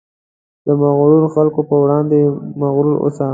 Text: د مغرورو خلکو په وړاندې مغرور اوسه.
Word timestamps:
د 0.65 0.67
مغرورو 0.81 1.27
خلکو 1.35 1.59
په 1.69 1.75
وړاندې 1.83 2.19
مغرور 2.61 2.95
اوسه. 3.03 3.27